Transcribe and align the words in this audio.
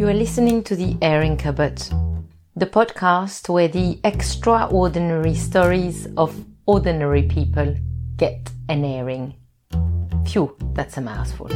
You 0.00 0.08
are 0.08 0.14
listening 0.14 0.62
to 0.62 0.74
The 0.74 0.96
Airing 1.02 1.36
Cupboard, 1.36 1.78
the 2.56 2.64
podcast 2.64 3.50
where 3.50 3.68
the 3.68 4.00
extraordinary 4.02 5.34
stories 5.34 6.08
of 6.16 6.34
ordinary 6.64 7.24
people 7.24 7.76
get 8.16 8.50
an 8.70 8.86
airing. 8.86 9.34
Phew, 10.24 10.56
that's 10.72 10.96
a 10.96 11.02
mouthful. 11.02 11.48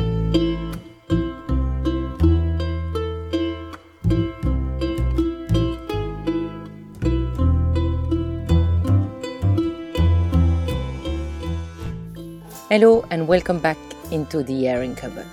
Hello 12.68 13.06
and 13.10 13.26
welcome 13.26 13.58
back 13.58 13.78
into 14.10 14.42
the 14.42 14.68
airing 14.68 14.94
cupboard. 14.94 15.24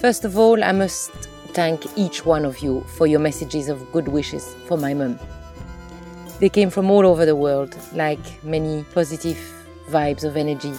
First 0.00 0.24
of 0.24 0.38
all, 0.38 0.64
I 0.64 0.72
must 0.72 1.28
thank 1.54 1.86
each 1.96 2.26
one 2.26 2.44
of 2.44 2.58
you 2.58 2.80
for 2.96 3.06
your 3.06 3.20
messages 3.20 3.68
of 3.68 3.92
good 3.92 4.08
wishes 4.08 4.54
for 4.66 4.76
my 4.76 4.92
mum. 4.92 5.18
They 6.40 6.48
came 6.48 6.68
from 6.68 6.90
all 6.90 7.06
over 7.06 7.24
the 7.24 7.36
world, 7.36 7.76
like 7.94 8.42
many 8.42 8.84
positive 8.92 9.38
vibes 9.88 10.24
of 10.24 10.36
energy 10.36 10.72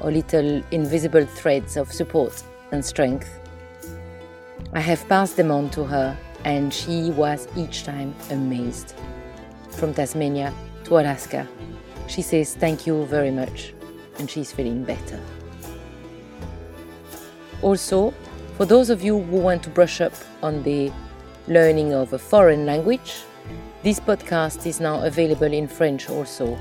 or 0.00 0.10
little 0.10 0.62
invisible 0.70 1.26
threads 1.26 1.76
of 1.76 1.92
support 1.92 2.42
and 2.72 2.82
strength. 2.82 3.28
I 4.72 4.80
have 4.80 5.06
passed 5.06 5.36
them 5.36 5.50
on 5.50 5.68
to 5.70 5.84
her, 5.84 6.16
and 6.44 6.72
she 6.72 7.10
was 7.10 7.46
each 7.54 7.84
time 7.84 8.14
amazed. 8.30 8.94
From 9.70 9.92
Tasmania 9.92 10.54
to 10.84 10.98
Alaska, 10.98 11.46
she 12.08 12.22
says 12.22 12.54
thank 12.54 12.86
you 12.86 13.04
very 13.04 13.30
much, 13.30 13.74
and 14.18 14.30
she's 14.30 14.50
feeling 14.50 14.82
better. 14.82 15.20
Also, 17.60 18.14
for 18.56 18.64
those 18.64 18.88
of 18.88 19.04
you 19.04 19.20
who 19.20 19.36
want 19.36 19.62
to 19.62 19.68
brush 19.68 20.00
up 20.00 20.14
on 20.42 20.62
the 20.62 20.90
learning 21.46 21.92
of 21.92 22.14
a 22.14 22.18
foreign 22.18 22.64
language, 22.64 23.22
this 23.82 24.00
podcast 24.00 24.64
is 24.64 24.80
now 24.80 25.04
available 25.04 25.52
in 25.52 25.68
French 25.68 26.08
also. 26.08 26.58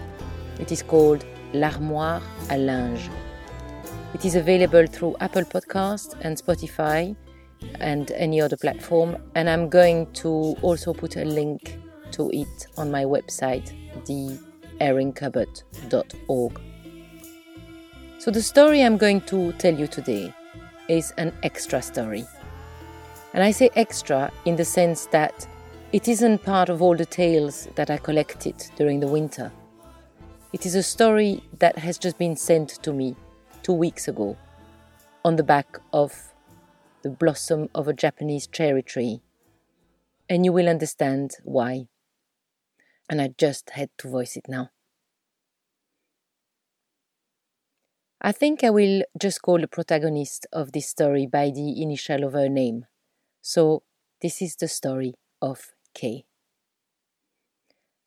It 0.60 0.74
is 0.74 0.84
called 0.84 1.24
L'armoire 1.54 2.22
à 2.50 2.58
linge. 2.58 3.10
It 4.14 4.26
is 4.26 4.36
available 4.36 4.86
through 4.88 5.16
Apple 5.22 5.44
Podcast 5.44 6.18
and 6.22 6.36
Spotify 6.38 7.16
and 7.80 8.12
any 8.12 8.42
other 8.42 8.58
platform, 8.58 9.16
and 9.36 9.50
I'm 9.50 9.70
going 9.70 10.12
to 10.24 10.58
also 10.62 10.94
put 10.94 11.16
a 11.16 11.24
link 11.24 11.80
to 12.12 12.30
it 12.32 12.68
on 12.76 12.92
my 12.92 13.06
website, 13.06 13.72
theairingcupboard.org. 14.80 16.60
So, 18.20 18.32
the 18.32 18.42
story 18.42 18.82
I'm 18.84 18.98
going 18.98 19.22
to 19.22 19.54
tell 19.54 19.74
you 19.74 19.88
today 19.88 20.34
is 20.88 21.12
an 21.18 21.34
extra 21.44 21.82
story. 21.82 22.26
And 23.34 23.44
I 23.44 23.52
say 23.52 23.70
extra 23.76 24.32
in 24.46 24.56
the 24.56 24.66
sense 24.66 25.08
that 25.08 25.48
it 25.92 26.08
isn't 26.08 26.44
part 26.44 26.70
of 26.70 26.82
all 26.82 26.96
the 26.96 27.06
tales 27.06 27.68
that 27.76 27.90
I 27.90 27.98
collected 27.98 28.56
during 28.76 29.00
the 29.00 29.08
winter. 29.08 29.52
It 30.54 30.66
is 30.66 30.76
a 30.76 30.84
story 30.84 31.44
that 31.60 31.78
has 31.78 31.98
just 31.98 32.18
been 32.18 32.36
sent 32.36 32.70
to 32.84 32.94
me 32.94 33.16
two 33.64 33.74
weeks 33.74 34.08
ago 34.08 34.38
on 35.24 35.36
the 35.36 35.44
back 35.44 35.80
of 35.92 36.34
the 37.02 37.10
blossom 37.10 37.70
of 37.76 37.88
a 37.88 37.94
Japanese 37.94 38.48
cherry 38.48 38.84
tree. 38.84 39.22
And 40.30 40.46
you 40.46 40.54
will 40.54 40.70
understand 40.70 41.32
why. 41.44 41.88
And 43.10 43.22
I 43.22 43.30
just 43.38 43.72
had 43.72 43.90
to 44.00 44.10
voice 44.10 44.36
it 44.36 44.46
now. 44.48 44.72
I 48.26 48.32
think 48.32 48.64
I 48.64 48.72
will 48.72 49.04
just 49.22 49.44
call 49.44 49.60
the 49.62 49.68
protagonist 49.68 50.48
of 50.52 50.72
this 50.72 50.88
story 50.88 51.28
by 51.28 51.52
the 51.52 51.80
initial 51.80 52.24
of 52.24 52.34
her 52.34 52.50
name. 52.50 52.88
So, 53.44 53.84
this 54.20 54.42
is 54.42 54.56
the 54.56 54.68
story 54.68 55.14
of 55.44 55.74
Kay. 55.94 56.26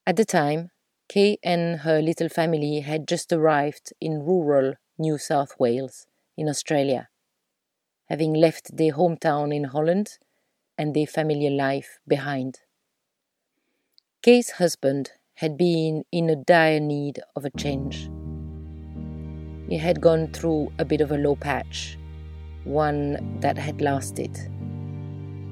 At 0.05 0.17
the 0.17 0.25
time, 0.25 0.73
Kay 1.09 1.39
and 1.45 1.83
her 1.83 2.03
little 2.03 2.29
family 2.29 2.81
had 2.81 3.07
just 3.07 3.33
arrived 3.33 3.93
in 4.01 4.25
rural 4.25 4.75
New 4.99 5.19
South 5.19 5.55
Wales, 5.57 6.09
in 6.37 6.49
Australia, 6.49 7.11
having 8.07 8.35
left 8.35 8.77
their 8.77 8.95
hometown 8.95 9.55
in 9.55 9.71
Holland 9.71 10.19
and 10.77 10.97
their 10.97 11.07
familiar 11.07 11.51
life 11.51 12.01
behind. 12.09 12.59
Kay's 14.23 14.51
husband 14.59 15.13
had 15.35 15.57
been 15.57 16.03
in 16.11 16.29
a 16.29 16.35
dire 16.35 16.81
need 16.81 17.21
of 17.37 17.45
a 17.45 17.51
change 17.51 18.11
he 19.69 19.77
had 19.77 20.01
gone 20.01 20.29
through 20.29 20.73
a 20.79 20.85
bit 20.85 21.01
of 21.01 21.13
a 21.13 21.19
low 21.19 21.37
patch, 21.37 21.99
one 22.65 23.39
that 23.41 23.59
had 23.59 23.81
lasted. 23.83 24.37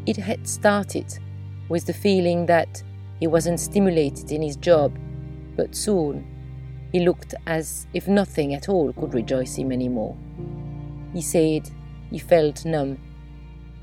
It 0.06 0.16
had 0.16 0.48
started 0.48 1.18
with 1.68 1.86
the 1.86 1.92
feeling 1.92 2.46
that 2.46 2.82
he 3.20 3.26
wasn't 3.26 3.60
stimulated 3.60 4.32
in 4.32 4.40
his 4.40 4.56
job, 4.56 4.96
but 5.54 5.74
soon 5.74 6.26
he 6.92 7.00
looked 7.00 7.34
as 7.46 7.86
if 7.92 8.08
nothing 8.08 8.54
at 8.54 8.68
all 8.68 8.92
could 8.94 9.12
rejoice 9.12 9.56
him 9.56 9.70
anymore. 9.70 10.16
He 11.12 11.20
said 11.20 11.68
he 12.10 12.18
felt 12.18 12.64
numb, 12.64 12.98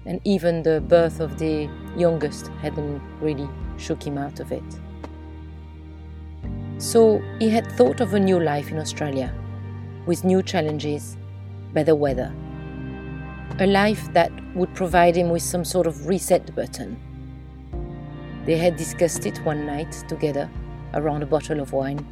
and 0.05 0.19
even 0.23 0.63
the 0.63 0.81
birth 0.81 1.19
of 1.19 1.37
the 1.37 1.69
youngest 1.95 2.47
hadn't 2.61 3.01
really 3.21 3.47
shook 3.77 4.01
him 4.01 4.17
out 4.17 4.39
of 4.39 4.51
it. 4.51 4.63
So 6.79 7.21
he 7.39 7.49
had 7.49 7.71
thought 7.73 8.01
of 8.01 8.13
a 8.13 8.19
new 8.19 8.39
life 8.39 8.71
in 8.71 8.79
Australia 8.79 9.33
with 10.05 10.23
new 10.23 10.43
challenges, 10.43 11.17
better 11.73 11.95
weather. 11.95 12.33
A 13.59 13.67
life 13.67 14.11
that 14.13 14.31
would 14.55 14.73
provide 14.73 15.15
him 15.15 15.29
with 15.29 15.41
some 15.41 15.63
sort 15.63 15.87
of 15.87 16.07
reset 16.07 16.53
button. 16.55 16.99
They 18.45 18.57
had 18.57 18.75
discussed 18.75 19.25
it 19.25 19.37
one 19.45 19.65
night 19.65 19.91
together 20.09 20.49
around 20.93 21.23
a 21.23 21.27
bottle 21.27 21.59
of 21.59 21.71
wine. 21.71 22.05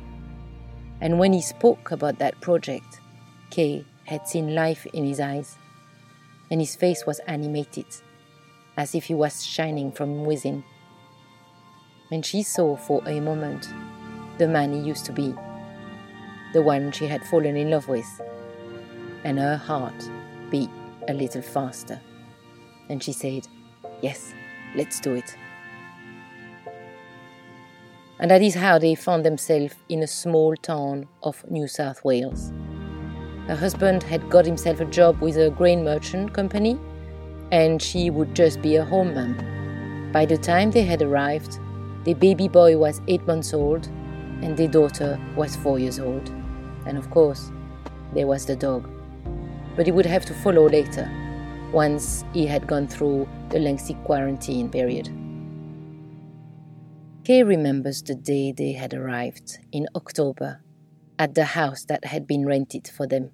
And 1.01 1.19
when 1.19 1.33
he 1.33 1.41
spoke 1.41 1.91
about 1.91 2.19
that 2.19 2.39
project, 2.41 3.01
Kay 3.49 3.85
had 4.05 4.27
seen 4.27 4.55
life 4.55 4.85
in 4.93 5.03
his 5.03 5.19
eyes, 5.19 5.57
and 6.49 6.61
his 6.61 6.75
face 6.75 7.05
was 7.05 7.19
animated, 7.27 7.85
as 8.77 8.95
if 8.95 9.05
he 9.05 9.13
was 9.13 9.43
shining 9.45 9.91
from 9.91 10.25
within. 10.25 10.63
And 12.11 12.25
she 12.25 12.43
saw 12.43 12.77
for 12.77 13.01
a 13.07 13.19
moment 13.19 13.67
the 14.37 14.47
man 14.47 14.73
he 14.73 14.79
used 14.79 15.05
to 15.05 15.11
be 15.11 15.33
the 16.53 16.61
one 16.61 16.91
she 16.91 17.07
had 17.07 17.25
fallen 17.25 17.55
in 17.55 17.69
love 17.69 17.87
with, 17.87 18.21
and 19.23 19.39
her 19.39 19.57
heart 19.57 20.09
beat 20.49 20.69
a 21.07 21.13
little 21.13 21.41
faster. 21.41 21.99
And 22.89 23.01
she 23.01 23.13
said, 23.13 23.47
Yes, 24.01 24.33
let's 24.75 24.99
do 24.99 25.13
it. 25.13 25.35
And 28.19 28.29
that 28.29 28.41
is 28.41 28.55
how 28.55 28.77
they 28.77 28.95
found 28.95 29.25
themselves 29.25 29.75
in 29.89 30.03
a 30.03 30.07
small 30.07 30.55
town 30.55 31.07
of 31.23 31.43
New 31.49 31.67
South 31.67 32.03
Wales. 32.03 32.51
Her 33.47 33.55
husband 33.55 34.03
had 34.03 34.29
got 34.29 34.45
himself 34.45 34.79
a 34.79 34.85
job 34.85 35.21
with 35.21 35.37
a 35.37 35.49
grain 35.49 35.83
merchant 35.83 36.33
company, 36.33 36.77
and 37.51 37.81
she 37.81 38.09
would 38.09 38.35
just 38.35 38.61
be 38.61 38.75
a 38.75 38.85
home 38.85 39.15
mum. 39.15 40.11
By 40.11 40.25
the 40.25 40.37
time 40.37 40.71
they 40.71 40.83
had 40.83 41.01
arrived, 41.01 41.59
the 42.03 42.13
baby 42.13 42.47
boy 42.47 42.77
was 42.77 43.01
eight 43.07 43.25
months 43.25 43.53
old, 43.53 43.87
and 44.41 44.55
their 44.55 44.67
daughter 44.67 45.19
was 45.35 45.55
four 45.55 45.79
years 45.79 45.99
old 45.99 46.31
and 46.85 46.97
of 46.97 47.09
course, 47.09 47.51
there 48.13 48.27
was 48.27 48.45
the 48.45 48.55
dog. 48.55 48.89
But 49.75 49.85
he 49.85 49.91
would 49.91 50.05
have 50.05 50.25
to 50.25 50.33
follow 50.33 50.67
later, 50.67 51.09
once 51.71 52.25
he 52.33 52.45
had 52.45 52.67
gone 52.67 52.87
through 52.87 53.27
the 53.49 53.59
lengthy 53.59 53.93
quarantine 54.03 54.69
period. 54.69 55.09
Kay 57.23 57.43
remembers 57.43 58.01
the 58.01 58.15
day 58.15 58.51
they 58.51 58.73
had 58.73 58.93
arrived 58.93 59.59
in 59.71 59.87
October 59.95 60.61
at 61.19 61.35
the 61.35 61.45
house 61.45 61.85
that 61.85 62.05
had 62.05 62.25
been 62.25 62.45
rented 62.45 62.87
for 62.87 63.05
them. 63.05 63.31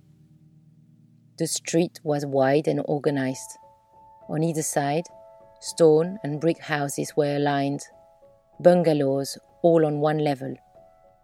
The 1.38 1.48
street 1.48 2.00
was 2.04 2.26
wide 2.26 2.68
and 2.68 2.82
organized. 2.86 3.58
On 4.28 4.44
either 4.44 4.62
side, 4.62 5.06
stone 5.62 6.18
and 6.24 6.42
brick 6.42 6.60
houses 6.64 7.14
were 7.16 7.38
aligned, 7.38 7.82
bungalows 8.60 9.38
all 9.62 9.86
on 9.86 10.00
one 10.00 10.18
level. 10.18 10.56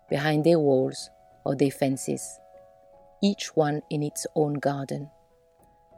Behind 0.10 0.44
their 0.44 0.60
walls, 0.60 1.10
or 1.46 1.56
their 1.56 1.72
fences, 1.72 2.40
each 3.22 3.56
one 3.56 3.82
in 3.90 4.04
its 4.04 4.28
own 4.36 4.54
garden. 4.56 5.10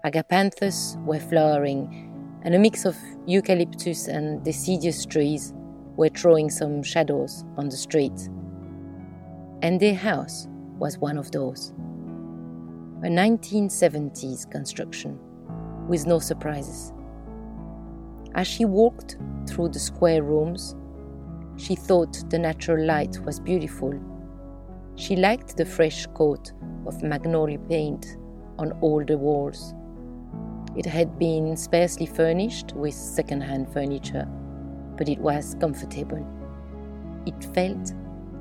Agapanthus 0.05 0.97
were 1.05 1.19
flowering, 1.19 2.11
and 2.43 2.53
a 2.53 2.59
mix 2.59 2.85
of 2.85 2.95
eucalyptus 3.25 4.07
and 4.07 4.43
deciduous 4.43 5.05
trees 5.05 5.53
were 5.95 6.09
throwing 6.09 6.49
some 6.49 6.83
shadows 6.83 7.43
on 7.57 7.69
the 7.69 7.77
street. 7.77 8.29
And 9.61 9.79
their 9.79 9.95
house 9.95 10.47
was 10.77 10.97
one 10.97 11.17
of 11.17 11.31
those. 11.31 11.73
A 13.03 13.07
1970s 13.07 14.49
construction, 14.51 15.19
with 15.87 16.05
no 16.05 16.19
surprises. 16.19 16.93
As 18.35 18.47
she 18.47 18.65
walked 18.65 19.17
through 19.47 19.69
the 19.69 19.79
square 19.79 20.21
rooms, 20.21 20.75
she 21.57 21.75
thought 21.75 22.29
the 22.29 22.37
natural 22.37 22.85
light 22.85 23.17
was 23.25 23.39
beautiful 23.39 23.93
she 24.95 25.15
liked 25.15 25.57
the 25.57 25.65
fresh 25.65 26.05
coat 26.07 26.53
of 26.85 27.03
magnolia 27.03 27.59
paint 27.59 28.17
on 28.57 28.71
all 28.81 29.03
the 29.03 29.17
walls. 29.17 29.73
It 30.75 30.85
had 30.85 31.17
been 31.17 31.55
sparsely 31.55 32.05
furnished 32.05 32.73
with 32.73 32.93
second 32.93 33.41
hand 33.41 33.71
furniture, 33.71 34.27
but 34.97 35.09
it 35.09 35.19
was 35.19 35.55
comfortable. 35.59 36.25
It 37.25 37.43
felt 37.53 37.93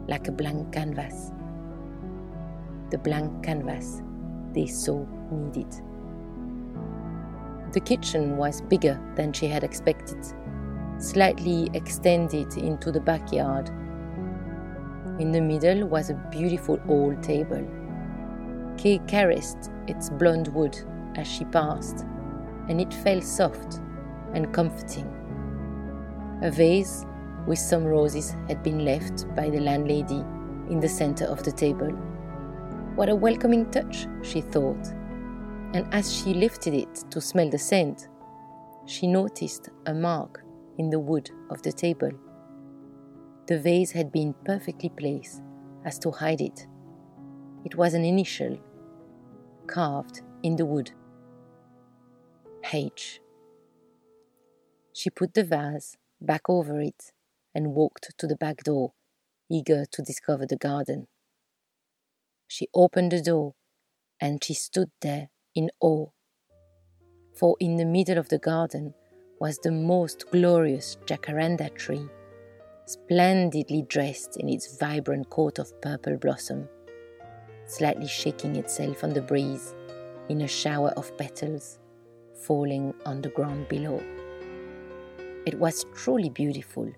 like 0.09 0.29
a 0.29 0.33
blank 0.33 0.73
canvas. 0.73 1.33
The 2.91 2.99
blank 2.99 3.43
canvas 3.45 4.03
they 4.53 4.67
so 4.67 5.07
needed. 5.31 5.73
The 7.73 7.81
kitchen 7.81 8.37
was 8.37 8.61
bigger 8.63 9.01
than 9.17 9.33
she 9.33 9.47
had 9.49 9.65
expected, 9.65 10.25
slightly 10.99 11.69
extended 11.75 12.57
into 12.57 12.93
the 12.93 13.01
backyard. 13.01 13.71
In 15.21 15.31
the 15.31 15.41
middle 15.41 15.87
was 15.87 16.11
a 16.11 16.29
beautiful 16.31 16.81
old 16.89 17.23
table. 17.23 17.65
Kay 18.77 18.99
caressed 19.07 19.71
its 19.87 20.11
blonde 20.11 20.49
wood 20.49 20.77
as 21.15 21.29
she 21.29 21.45
passed, 21.45 22.05
and 22.69 22.81
it 22.81 22.93
felt 22.93 23.23
soft 23.23 23.81
and 24.33 24.53
comforting. 24.53 25.09
A 26.43 26.51
vase 26.51 27.07
with 27.47 27.61
some 27.61 27.85
roses 27.85 28.35
had 28.49 28.63
been 28.65 28.85
left 28.85 29.33
by 29.37 29.51
the 29.51 29.61
landlady 29.61 30.25
in 30.69 30.81
the 30.81 30.89
center 30.89 31.27
of 31.27 31.45
the 31.45 31.53
table. 31.53 31.91
What 32.97 33.09
a 33.09 33.15
welcoming 33.15 33.71
touch, 33.71 34.09
she 34.23 34.41
thought. 34.41 34.89
And 35.75 35.87
as 35.93 36.13
she 36.13 36.35
lifted 36.35 36.75
it 36.75 37.05
to 37.11 37.21
smell 37.21 37.51
the 37.51 37.59
scent, 37.59 38.09
she 38.87 39.07
noticed 39.07 39.69
a 39.87 39.95
mark 39.95 40.43
in 40.79 40.91
the 40.91 40.99
wood 40.99 41.31
of 41.51 41.63
the 41.63 41.73
table. 41.73 42.11
The 43.47 43.59
vase 43.59 43.91
had 43.91 44.11
been 44.11 44.35
perfectly 44.45 44.89
placed 44.89 45.43
as 45.85 45.99
to 45.99 46.11
hide 46.11 46.41
it. 46.41 46.67
It 47.65 47.77
was 47.77 47.93
an 47.93 48.05
initial 48.05 48.59
carved 49.67 50.23
in 50.43 50.57
the 50.57 50.65
wood. 50.65 50.91
H. 52.73 53.21
She 54.95 55.11
put 55.11 55.35
the 55.35 55.45
vase 55.45 55.97
back 56.21 56.49
over 56.49 56.81
it 56.81 57.13
and 57.55 57.75
walked 57.75 58.17
to 58.17 58.27
the 58.27 58.37
back 58.37 58.65
door, 58.65 58.93
eager 59.51 59.85
to 59.91 60.03
discover 60.03 60.47
the 60.47 60.57
garden. 60.57 61.07
She 62.49 62.69
opened 62.75 63.13
the 63.13 63.21
door 63.21 63.55
and 64.21 64.43
she 64.43 64.55
stood 64.55 64.91
there 65.03 65.29
in 65.55 65.71
awe. 65.81 66.09
For 67.35 67.57
in 67.61 67.77
the 67.77 67.85
middle 67.85 68.17
of 68.17 68.29
the 68.29 68.39
garden 68.39 68.95
was 69.39 69.59
the 69.59 69.73
most 69.73 70.31
glorious 70.31 70.97
jacaranda 71.05 71.75
tree, 71.75 72.09
splendidly 72.87 73.83
dressed 73.83 74.37
in 74.37 74.49
its 74.49 74.77
vibrant 74.79 75.31
coat 75.31 75.59
of 75.59 75.81
purple 75.81 76.17
blossom, 76.17 76.69
slightly 77.67 78.07
shaking 78.07 78.57
itself 78.57 79.05
on 79.05 79.13
the 79.13 79.23
breeze 79.23 79.75
in 80.29 80.43
a 80.43 80.49
shower 80.49 80.91
of 80.97 81.17
petals 81.17 81.79
falling 82.43 82.95
on 83.07 83.23
the 83.23 83.31
ground 83.31 83.69
below. 83.69 84.03
It 85.47 85.59
was 85.59 85.85
truly 85.95 86.31
beautiful 86.31 86.91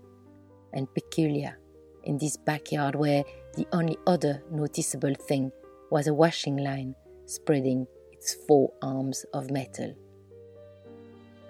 and 0.73 0.93
peculiar 0.95 1.59
in 2.05 2.19
this 2.19 2.37
backyard 2.37 2.95
where 2.95 3.25
the 3.55 3.67
only 3.73 3.97
other 4.07 4.43
noticeable 4.51 5.15
thing 5.15 5.51
was 5.91 6.07
a 6.07 6.15
washing 6.15 6.57
line 6.57 6.95
spreading 7.27 7.87
its 8.13 8.35
four 8.47 8.73
arms 8.83 9.25
of 9.33 9.51
metal. 9.51 9.95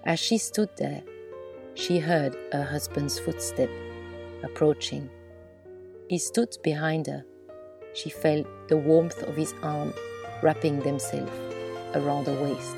As 0.05 0.19
she 0.19 0.39
stood 0.39 0.71
there, 0.77 1.03
she 1.75 1.99
heard 1.99 2.37
her 2.53 2.65
husband's 2.65 3.19
footstep 3.19 3.69
approaching. 4.43 5.09
He 6.09 6.19
stood 6.19 6.56
behind 6.62 7.06
her. 7.06 7.25
She 7.94 8.11
felt 8.11 8.47
the 8.69 8.77
warmth 8.77 9.23
of 9.23 9.37
his 9.37 9.55
arm 9.62 9.93
wrapping 10.43 10.81
themselves 10.81 11.33
around 11.94 12.27
her 12.27 12.43
waist 12.43 12.77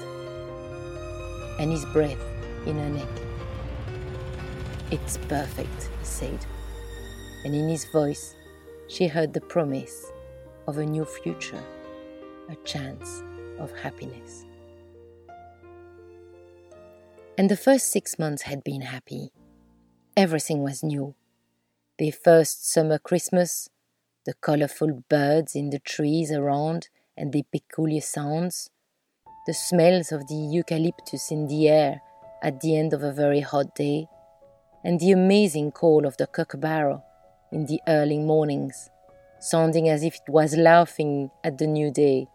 and 1.59 1.73
his 1.73 1.85
breath 1.87 2.23
in 2.67 2.79
her 2.79 2.89
neck. 2.89 3.09
It's 4.91 5.19
perfect, 5.29 5.91
he 5.99 6.05
said, 6.05 6.47
and 7.45 7.55
in 7.55 7.69
his 7.69 7.85
voice 7.87 8.35
she 8.89 9.07
heard 9.07 9.35
the 9.35 9.41
promise 9.41 10.07
of 10.67 10.79
a 10.79 10.87
new 10.87 11.05
future, 11.05 11.63
a 12.49 12.57
chance 12.65 13.23
of 13.59 13.71
happiness. 13.73 14.45
And 17.37 17.51
the 17.51 17.57
first 17.57 17.91
six 17.91 18.19
months 18.19 18.43
had 18.43 18.65
been 18.65 18.81
happy. 18.81 19.31
Everything 20.17 20.63
was 20.63 20.83
new. 20.83 21.15
The 21.99 22.13
first 22.13 22.71
summer 22.71 23.01
Christmas, 23.01 23.71
the 24.25 24.35
colorful 24.35 25.03
birds 25.09 25.57
in 25.57 25.71
the 25.71 25.81
trees 25.81 26.31
around 26.31 26.91
and 27.17 27.33
the 27.33 27.45
peculiar 27.51 28.01
sounds, 28.01 28.71
the 29.49 29.53
smells 29.53 30.13
of 30.13 30.29
the 30.29 30.37
eucalyptus 30.37 31.33
in 31.33 31.49
the 31.49 31.69
air 31.69 32.01
at 32.41 32.61
the 32.61 32.77
end 32.77 32.93
of 32.93 33.03
a 33.03 33.11
very 33.11 33.41
hot 33.41 33.75
day, 33.75 34.07
and 34.85 35.01
the 35.01 35.11
amazing 35.11 35.73
call 35.73 36.07
of 36.07 36.17
the 36.19 36.29
kookaburra 36.29 37.03
in 37.51 37.67
the 37.67 37.81
early 37.89 38.19
mornings, 38.19 38.91
sounding 39.41 39.89
as 39.89 40.05
if 40.05 40.15
it 40.15 40.31
was 40.31 40.55
laughing 40.57 41.33
at 41.43 41.59
the 41.59 41.67
new 41.67 41.91
day. 41.91 42.29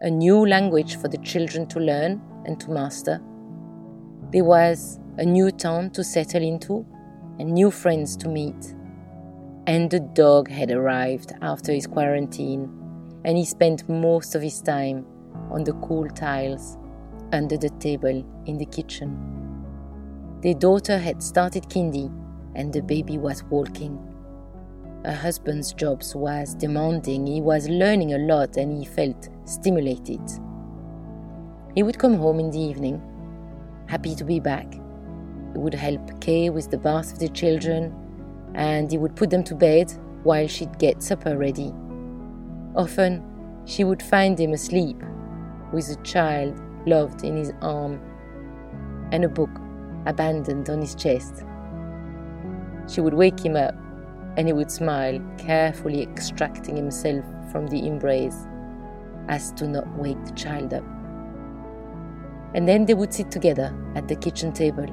A 0.00 0.10
new 0.10 0.44
language 0.44 0.96
for 0.96 1.06
the 1.06 1.18
children 1.18 1.68
to 1.68 1.78
learn 1.78 2.20
and 2.44 2.58
to 2.58 2.72
master. 2.72 3.22
There 4.32 4.42
was 4.42 4.98
a 5.16 5.24
new 5.24 5.52
town 5.52 5.90
to 5.90 6.02
settle 6.02 6.42
into 6.42 6.84
and 7.38 7.52
new 7.52 7.70
friends 7.70 8.16
to 8.18 8.28
meet. 8.28 8.74
And 9.66 9.90
the 9.90 10.00
dog 10.00 10.48
had 10.48 10.70
arrived 10.70 11.32
after 11.40 11.72
his 11.72 11.86
quarantine, 11.86 12.68
and 13.24 13.36
he 13.36 13.44
spent 13.44 13.88
most 13.88 14.34
of 14.34 14.42
his 14.42 14.60
time 14.60 15.06
on 15.50 15.64
the 15.64 15.74
cool 15.74 16.08
tiles 16.08 16.78
under 17.32 17.56
the 17.56 17.70
table 17.70 18.24
in 18.46 18.58
the 18.58 18.66
kitchen. 18.66 19.16
Their 20.42 20.54
daughter 20.54 20.98
had 20.98 21.22
started 21.22 21.68
kindy 21.68 22.12
and 22.54 22.72
the 22.72 22.82
baby 22.82 23.16
was 23.16 23.44
walking. 23.44 23.98
Her 25.04 25.14
husband's 25.14 25.72
job 25.72 26.02
was 26.14 26.54
demanding, 26.54 27.26
he 27.26 27.40
was 27.40 27.68
learning 27.68 28.14
a 28.14 28.18
lot 28.18 28.56
and 28.56 28.76
he 28.76 28.84
felt 28.84 29.28
stimulated. 29.44 30.20
He 31.74 31.82
would 31.82 31.98
come 31.98 32.16
home 32.16 32.40
in 32.40 32.50
the 32.50 32.60
evening, 32.60 33.00
happy 33.86 34.14
to 34.14 34.24
be 34.24 34.40
back. 34.40 34.81
He 35.52 35.58
would 35.58 35.74
help 35.74 36.20
Kay 36.20 36.50
with 36.50 36.70
the 36.70 36.78
bath 36.78 37.12
of 37.12 37.18
the 37.18 37.28
children 37.28 37.94
and 38.54 38.90
he 38.90 38.98
would 38.98 39.16
put 39.16 39.30
them 39.30 39.44
to 39.44 39.54
bed 39.54 39.92
while 40.22 40.46
she'd 40.46 40.78
get 40.78 41.02
supper 41.02 41.36
ready. 41.36 41.72
Often, 42.74 43.22
she 43.64 43.84
would 43.84 44.02
find 44.02 44.38
him 44.38 44.52
asleep 44.52 45.02
with 45.72 45.88
a 45.88 46.02
child 46.02 46.60
loved 46.86 47.24
in 47.24 47.36
his 47.36 47.52
arm 47.60 48.00
and 49.12 49.24
a 49.24 49.28
book 49.28 49.50
abandoned 50.06 50.68
on 50.68 50.80
his 50.80 50.94
chest. 50.94 51.44
She 52.88 53.00
would 53.00 53.14
wake 53.14 53.44
him 53.44 53.56
up 53.56 53.74
and 54.36 54.46
he 54.46 54.52
would 54.52 54.70
smile, 54.70 55.20
carefully 55.38 56.02
extracting 56.02 56.76
himself 56.76 57.24
from 57.50 57.66
the 57.66 57.86
embrace 57.86 58.46
as 59.28 59.52
to 59.52 59.68
not 59.68 59.86
wake 59.96 60.22
the 60.24 60.32
child 60.32 60.74
up. 60.74 60.84
And 62.54 62.66
then 62.66 62.86
they 62.86 62.94
would 62.94 63.12
sit 63.12 63.30
together 63.30 63.74
at 63.94 64.08
the 64.08 64.16
kitchen 64.16 64.52
table, 64.52 64.86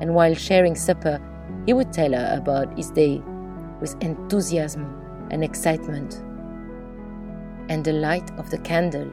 and 0.00 0.14
while 0.14 0.34
sharing 0.34 0.74
supper, 0.74 1.20
he 1.66 1.72
would 1.72 1.92
tell 1.92 2.12
her 2.12 2.36
about 2.36 2.76
his 2.76 2.90
day 2.90 3.22
with 3.80 3.96
enthusiasm 4.02 5.28
and 5.30 5.42
excitement. 5.42 6.22
And 7.68 7.84
the 7.84 7.92
light 7.92 8.30
of 8.38 8.50
the 8.50 8.58
candle 8.58 9.12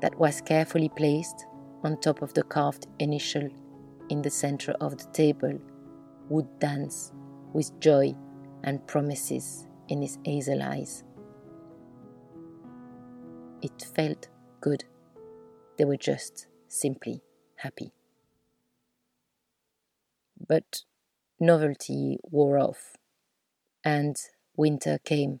that 0.00 0.18
was 0.18 0.40
carefully 0.40 0.88
placed 0.88 1.46
on 1.84 2.00
top 2.00 2.22
of 2.22 2.34
the 2.34 2.42
carved 2.42 2.86
initial 2.98 3.48
in 4.08 4.22
the 4.22 4.30
center 4.30 4.72
of 4.80 4.96
the 4.98 5.06
table 5.12 5.58
would 6.28 6.58
dance 6.58 7.12
with 7.52 7.78
joy 7.80 8.14
and 8.64 8.86
promises 8.86 9.66
in 9.88 10.02
his 10.02 10.18
hazel 10.24 10.62
eyes. 10.62 11.04
It 13.62 13.86
felt 13.94 14.28
good. 14.60 14.84
They 15.78 15.84
were 15.84 15.96
just 15.96 16.48
simply 16.68 17.22
happy. 17.56 17.95
But 20.48 20.82
novelty 21.40 22.18
wore 22.22 22.58
off, 22.58 22.96
and 23.84 24.16
winter 24.56 24.98
came, 25.04 25.40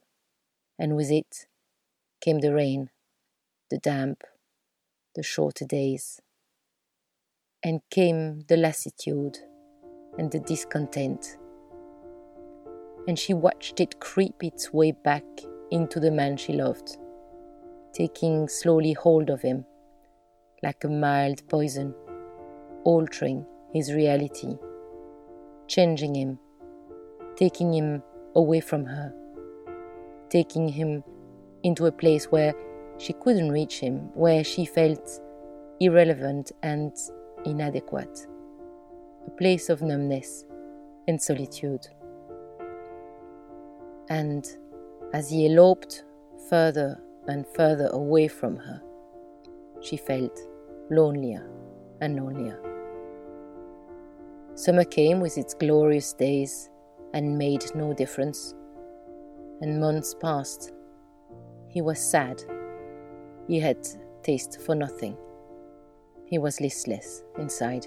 and 0.78 0.96
with 0.96 1.10
it 1.10 1.46
came 2.20 2.40
the 2.40 2.54
rain, 2.54 2.90
the 3.70 3.78
damp, 3.78 4.22
the 5.14 5.22
shorter 5.22 5.64
days, 5.64 6.20
and 7.62 7.80
came 7.90 8.40
the 8.48 8.56
lassitude 8.56 9.38
and 10.18 10.30
the 10.30 10.40
discontent. 10.40 11.36
And 13.08 13.18
she 13.18 13.34
watched 13.34 13.80
it 13.80 14.00
creep 14.00 14.42
its 14.42 14.72
way 14.72 14.92
back 14.92 15.24
into 15.70 16.00
the 16.00 16.10
man 16.10 16.36
she 16.36 16.52
loved, 16.52 16.96
taking 17.92 18.48
slowly 18.48 18.92
hold 18.92 19.30
of 19.30 19.42
him 19.42 19.64
like 20.62 20.84
a 20.84 20.88
mild 20.88 21.46
poison, 21.48 21.94
altering 22.84 23.46
his 23.72 23.92
reality, 23.92 24.56
changing 25.66 26.14
him, 26.14 26.38
taking 27.36 27.72
him 27.72 28.02
away 28.34 28.60
from 28.60 28.84
her, 28.84 29.12
taking 30.30 30.68
him 30.68 31.02
into 31.62 31.86
a 31.86 31.92
place 31.92 32.26
where 32.26 32.54
she 32.98 33.12
couldn't 33.12 33.50
reach 33.50 33.78
him, 33.78 34.10
where 34.14 34.44
she 34.44 34.64
felt 34.64 35.20
irrelevant 35.80 36.52
and 36.62 36.92
inadequate, 37.44 38.26
a 39.26 39.30
place 39.30 39.68
of 39.68 39.82
numbness 39.82 40.44
and 41.08 41.20
solitude. 41.20 41.86
And 44.08 44.46
as 45.12 45.30
he 45.30 45.46
eloped 45.46 46.04
further 46.48 47.00
and 47.26 47.46
further 47.54 47.88
away 47.88 48.28
from 48.28 48.56
her, 48.56 48.82
she 49.80 49.96
felt 49.96 50.38
lonelier 50.90 51.48
and 52.00 52.16
lonelier. 52.16 52.65
Summer 54.56 54.84
came 54.84 55.20
with 55.20 55.36
its 55.36 55.52
glorious 55.52 56.14
days 56.14 56.70
and 57.12 57.36
made 57.36 57.62
no 57.74 57.92
difference, 57.92 58.54
and 59.60 59.78
months 59.78 60.14
passed. 60.14 60.72
He 61.68 61.82
was 61.82 61.98
sad. 61.98 62.42
He 63.46 63.60
had 63.60 63.86
taste 64.22 64.62
for 64.62 64.74
nothing. 64.74 65.14
He 66.24 66.38
was 66.38 66.58
listless 66.58 67.22
inside. 67.36 67.86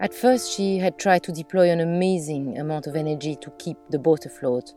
At 0.00 0.12
first, 0.12 0.50
she 0.50 0.78
had 0.78 0.98
tried 0.98 1.22
to 1.22 1.32
deploy 1.32 1.70
an 1.70 1.78
amazing 1.78 2.58
amount 2.58 2.88
of 2.88 2.96
energy 2.96 3.36
to 3.36 3.52
keep 3.52 3.76
the 3.90 4.00
boat 4.00 4.26
afloat, 4.26 4.74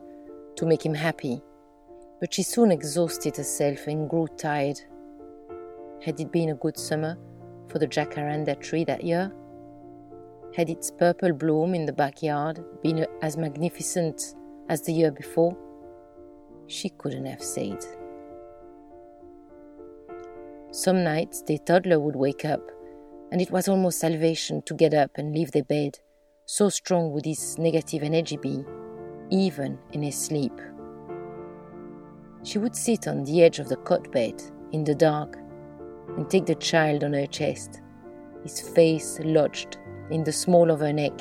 to 0.54 0.66
make 0.66 0.86
him 0.86 0.94
happy, 0.94 1.42
but 2.20 2.32
she 2.32 2.44
soon 2.44 2.70
exhausted 2.70 3.36
herself 3.36 3.88
and 3.88 4.08
grew 4.08 4.28
tired. 4.36 4.80
Had 6.00 6.20
it 6.20 6.30
been 6.30 6.50
a 6.50 6.54
good 6.54 6.78
summer 6.78 7.18
for 7.66 7.80
the 7.80 7.88
jacaranda 7.88 8.54
tree 8.60 8.84
that 8.84 9.02
year? 9.02 9.32
Had 10.56 10.70
its 10.70 10.90
purple 10.90 11.32
bloom 11.32 11.74
in 11.74 11.86
the 11.86 11.92
backyard 11.92 12.64
been 12.82 13.06
as 13.22 13.36
magnificent 13.36 14.34
as 14.68 14.82
the 14.82 14.92
year 14.92 15.10
before? 15.10 15.56
She 16.66 16.88
couldn't 16.88 17.26
have 17.26 17.42
said. 17.42 17.84
Some 20.70 21.04
nights 21.04 21.42
the 21.42 21.58
toddler 21.58 22.00
would 22.00 22.16
wake 22.16 22.44
up, 22.44 22.62
and 23.30 23.40
it 23.40 23.50
was 23.50 23.68
almost 23.68 24.00
salvation 24.00 24.62
to 24.62 24.74
get 24.74 24.94
up 24.94 25.12
and 25.16 25.34
leave 25.34 25.52
the 25.52 25.62
bed, 25.62 25.98
so 26.44 26.68
strong 26.68 27.12
would 27.12 27.24
his 27.24 27.58
negative 27.58 28.02
energy 28.02 28.36
be, 28.36 28.64
even 29.30 29.78
in 29.92 30.02
his 30.02 30.16
sleep. 30.16 30.58
She 32.42 32.58
would 32.58 32.74
sit 32.74 33.06
on 33.06 33.24
the 33.24 33.42
edge 33.42 33.58
of 33.58 33.68
the 33.68 33.76
cot 33.76 34.10
bed 34.12 34.42
in 34.72 34.84
the 34.84 34.94
dark 34.94 35.36
and 36.16 36.28
take 36.28 36.46
the 36.46 36.54
child 36.54 37.04
on 37.04 37.12
her 37.12 37.26
chest, 37.26 37.80
his 38.42 38.60
face 38.60 39.18
lodged 39.22 39.78
in 40.10 40.24
the 40.24 40.32
small 40.32 40.70
of 40.70 40.80
her 40.80 40.92
neck, 40.92 41.12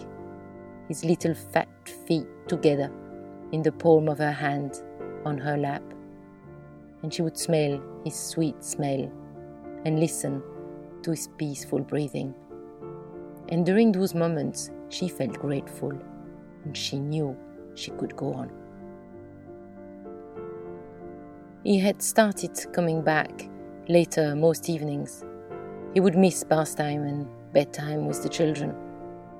his 0.88 1.04
little 1.04 1.34
fat 1.34 1.68
feet 2.06 2.28
together 2.48 2.92
in 3.52 3.62
the 3.62 3.72
palm 3.72 4.08
of 4.10 4.18
her 4.18 4.32
hand 4.32 4.82
on 5.26 5.38
her 5.38 5.58
lap. 5.58 5.84
And 7.04 7.14
she 7.14 7.22
would 7.22 7.38
smell 7.38 7.82
his 8.04 8.16
sweet 8.16 8.64
smell 8.64 9.12
and 9.86 10.00
listen 10.00 10.42
to 11.04 11.12
his 11.12 11.30
peaceful 11.38 11.80
breathing. 11.80 12.34
And 13.50 13.66
during 13.66 13.92
those 13.92 14.14
moments, 14.14 14.72
she 14.90 15.08
felt 15.08 15.34
grateful 15.34 15.94
and 16.64 16.76
she 16.76 17.00
knew 17.00 17.38
she 17.76 17.92
could 17.92 18.16
go 18.16 18.34
on. 18.34 18.52
He 21.64 21.80
had 21.80 22.02
started 22.02 22.52
coming 22.74 23.02
back 23.02 23.50
later 23.88 24.36
most 24.36 24.70
evenings. 24.70 25.24
He 25.94 26.00
would 26.00 26.16
miss 26.16 26.44
bath 26.44 26.76
time 26.76 27.04
and 27.04 27.28
bedtime 27.54 28.06
with 28.06 28.24
the 28.24 28.30
children. 28.30 28.76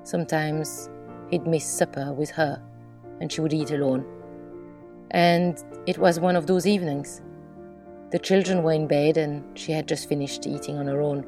Sometimes 0.02 0.90
he'd 1.30 1.46
miss 1.46 1.64
supper 1.64 2.12
with 2.12 2.30
her 2.30 2.62
and 3.20 3.30
she 3.30 3.40
would 3.40 3.52
eat 3.52 3.70
alone. 3.70 4.04
And 5.10 5.62
it 5.86 5.98
was 5.98 6.20
one 6.20 6.36
of 6.36 6.46
those 6.46 6.66
evenings. 6.66 7.22
The 8.10 8.18
children 8.18 8.62
were 8.62 8.72
in 8.72 8.86
bed 8.86 9.16
and 9.16 9.44
she 9.58 9.72
had 9.72 9.88
just 9.88 10.08
finished 10.08 10.46
eating 10.46 10.78
on 10.78 10.86
her 10.86 11.00
own. 11.00 11.26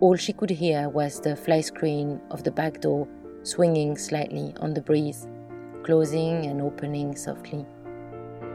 All 0.00 0.16
she 0.16 0.32
could 0.32 0.50
hear 0.50 0.88
was 0.88 1.20
the 1.20 1.36
fly 1.36 1.60
screen 1.60 2.20
of 2.30 2.44
the 2.44 2.50
back 2.50 2.80
door 2.80 3.08
swinging 3.44 3.96
slightly 3.96 4.54
on 4.60 4.74
the 4.74 4.80
breeze, 4.80 5.26
closing 5.82 6.46
and 6.46 6.60
opening 6.60 7.16
softly. 7.16 7.66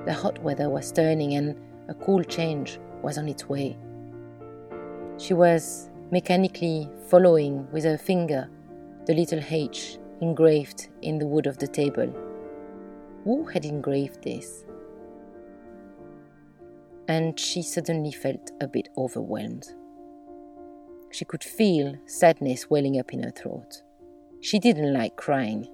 The 0.05 0.13
hot 0.13 0.39
weather 0.39 0.69
was 0.69 0.91
turning 0.91 1.33
and 1.33 1.55
a 1.89 1.93
cool 1.93 2.23
change 2.23 2.79
was 3.01 3.17
on 3.17 3.27
its 3.27 3.47
way. 3.49 3.77
She 5.17 5.33
was 5.33 5.86
mechanically 6.11 6.89
following 7.09 7.69
with 7.71 7.83
her 7.83 7.97
finger 7.97 8.49
the 9.05 9.13
little 9.13 9.41
H 9.49 9.97
engraved 10.21 10.89
in 11.01 11.17
the 11.17 11.27
wood 11.27 11.47
of 11.47 11.57
the 11.57 11.67
table. 11.67 12.13
Who 13.23 13.45
had 13.45 13.65
engraved 13.65 14.23
this? 14.23 14.65
and 17.07 17.39
she 17.39 17.61
suddenly 17.61 18.11
felt 18.11 18.51
a 18.61 18.67
bit 18.67 18.89
overwhelmed. 18.97 19.73
She 21.11 21.25
could 21.25 21.43
feel 21.43 21.95
sadness 22.05 22.69
welling 22.69 22.99
up 22.99 23.13
in 23.13 23.23
her 23.23 23.31
throat. 23.31 23.81
She 24.41 24.59
didn't 24.59 24.93
like 24.93 25.15
crying, 25.15 25.67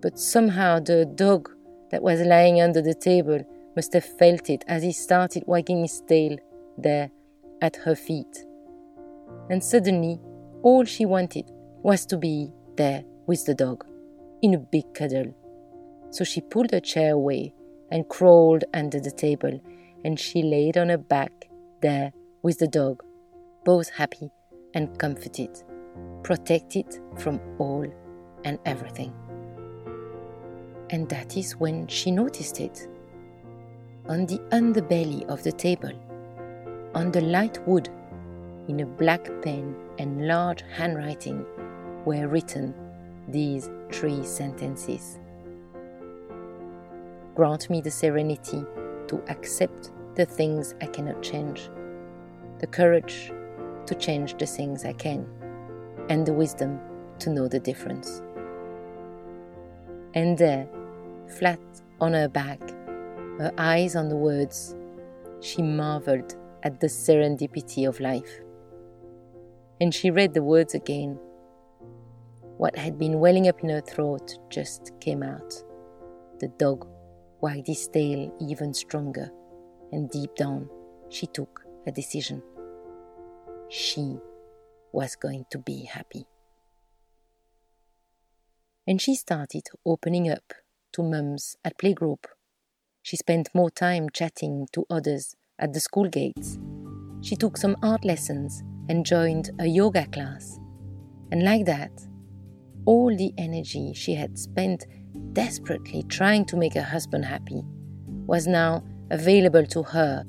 but 0.00 0.18
somehow 0.18 0.80
the 0.80 1.04
dog 1.04 1.50
that 1.90 2.02
was 2.02 2.20
lying 2.20 2.60
under 2.60 2.80
the 2.80 2.94
table 2.94 3.44
must 3.76 3.92
have 3.92 4.04
felt 4.04 4.48
it 4.48 4.64
as 4.68 4.82
he 4.82 4.92
started 4.92 5.44
wagging 5.46 5.82
his 5.82 6.00
tail 6.08 6.36
there 6.78 7.10
at 7.60 7.76
her 7.76 7.94
feet. 7.94 8.46
And 9.50 9.62
suddenly, 9.62 10.20
all 10.62 10.84
she 10.84 11.04
wanted 11.04 11.50
was 11.82 12.06
to 12.06 12.16
be 12.16 12.52
there 12.76 13.04
with 13.26 13.44
the 13.44 13.54
dog, 13.54 13.84
in 14.42 14.54
a 14.54 14.58
big 14.58 14.94
cuddle. 14.94 15.34
So 16.10 16.24
she 16.24 16.40
pulled 16.40 16.70
her 16.70 16.80
chair 16.80 17.14
away 17.14 17.52
and 17.90 18.08
crawled 18.08 18.64
under 18.72 19.00
the 19.00 19.10
table 19.10 19.60
and 20.04 20.18
she 20.18 20.42
laid 20.42 20.78
on 20.78 20.88
her 20.88 20.98
back 20.98 21.48
there 21.82 22.12
with 22.42 22.58
the 22.58 22.68
dog, 22.68 23.02
both 23.64 23.90
happy 23.90 24.30
and 24.74 24.98
comforted, 24.98 25.62
protected 26.22 26.86
from 27.18 27.40
all 27.58 27.86
and 28.44 28.58
everything. 28.64 29.12
And 30.90 31.08
that 31.08 31.36
is 31.36 31.56
when 31.56 31.86
she 31.86 32.10
noticed 32.10 32.60
it. 32.60 32.88
On 34.08 34.26
the 34.26 34.38
underbelly 34.50 35.26
of 35.26 35.42
the 35.42 35.52
table, 35.52 35.92
on 36.94 37.12
the 37.12 37.20
light 37.20 37.58
wood, 37.66 37.88
in 38.70 38.80
a 38.80 38.86
black 38.86 39.28
pen 39.42 39.74
and 39.98 40.28
large 40.28 40.62
handwriting, 40.76 41.44
were 42.04 42.28
written 42.28 42.72
these 43.28 43.68
three 43.90 44.24
sentences 44.24 45.18
Grant 47.34 47.68
me 47.70 47.80
the 47.80 47.90
serenity 47.90 48.64
to 49.08 49.22
accept 49.28 49.90
the 50.14 50.26
things 50.26 50.74
I 50.80 50.86
cannot 50.86 51.22
change, 51.22 51.68
the 52.58 52.66
courage 52.66 53.32
to 53.86 53.94
change 53.94 54.36
the 54.36 54.46
things 54.46 54.84
I 54.84 54.92
can, 54.92 55.26
and 56.08 56.26
the 56.26 56.32
wisdom 56.32 56.78
to 57.20 57.30
know 57.30 57.48
the 57.48 57.60
difference. 57.60 58.22
And 60.14 60.36
there, 60.36 60.68
flat 61.38 61.60
on 62.00 62.12
her 62.12 62.28
back, 62.28 62.60
her 63.38 63.52
eyes 63.58 63.96
on 63.96 64.08
the 64.08 64.16
words, 64.16 64.76
she 65.40 65.62
marveled 65.62 66.36
at 66.62 66.78
the 66.80 66.88
serendipity 66.88 67.88
of 67.88 68.00
life. 68.00 68.40
And 69.80 69.94
she 69.94 70.10
read 70.10 70.34
the 70.34 70.42
words 70.42 70.74
again. 70.74 71.18
What 72.58 72.76
had 72.76 72.98
been 72.98 73.18
welling 73.18 73.48
up 73.48 73.62
in 73.62 73.70
her 73.70 73.80
throat 73.80 74.38
just 74.50 74.92
came 75.00 75.22
out. 75.22 75.54
The 76.38 76.48
dog 76.48 76.86
wagged 77.40 77.66
his 77.66 77.88
tail 77.88 78.30
even 78.40 78.74
stronger, 78.74 79.30
and 79.92 80.10
deep 80.10 80.34
down, 80.34 80.68
she 81.08 81.26
took 81.26 81.64
a 81.86 81.92
decision. 81.92 82.42
She 83.70 84.18
was 84.92 85.16
going 85.16 85.46
to 85.50 85.58
be 85.58 85.84
happy. 85.84 86.26
And 88.86 89.00
she 89.00 89.14
started 89.14 89.68
opening 89.86 90.28
up 90.28 90.52
to 90.92 91.02
mums 91.02 91.56
at 91.64 91.78
playgroup. 91.78 92.24
She 93.02 93.16
spent 93.16 93.54
more 93.54 93.70
time 93.70 94.08
chatting 94.12 94.66
to 94.72 94.84
others 94.90 95.36
at 95.58 95.72
the 95.72 95.80
school 95.80 96.08
gates. 96.08 96.58
She 97.22 97.36
took 97.36 97.56
some 97.56 97.76
art 97.82 98.04
lessons 98.04 98.62
and 98.88 99.06
joined 99.06 99.50
a 99.58 99.66
yoga 99.66 100.06
class. 100.06 100.58
And 101.30 101.44
like 101.44 101.66
that, 101.66 101.92
all 102.86 103.14
the 103.14 103.32
energy 103.38 103.92
she 103.94 104.14
had 104.14 104.38
spent 104.38 104.86
desperately 105.32 106.02
trying 106.04 106.44
to 106.46 106.56
make 106.56 106.74
her 106.74 106.82
husband 106.82 107.24
happy, 107.24 107.62
was 108.26 108.46
now 108.46 108.82
available 109.10 109.66
to 109.66 109.82
her. 109.82 110.24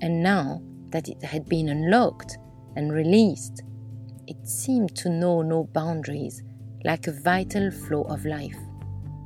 And 0.00 0.22
now 0.22 0.62
that 0.90 1.08
it 1.08 1.22
had 1.22 1.48
been 1.48 1.68
unlocked 1.68 2.38
and 2.76 2.92
released, 2.92 3.62
it 4.26 4.46
seemed 4.46 4.94
to 4.96 5.08
know 5.08 5.42
no 5.42 5.64
boundaries, 5.64 6.42
like 6.84 7.06
a 7.06 7.12
vital 7.12 7.70
flow 7.70 8.02
of 8.02 8.24
life. 8.24 8.58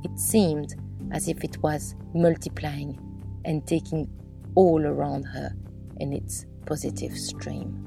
It 0.03 0.17
seemed 0.19 0.75
as 1.11 1.27
if 1.27 1.43
it 1.43 1.61
was 1.61 1.95
multiplying 2.13 2.97
and 3.45 3.65
taking 3.65 4.09
all 4.55 4.85
around 4.85 5.23
her 5.23 5.53
in 5.97 6.13
its 6.13 6.45
positive 6.65 7.17
stream. 7.17 7.85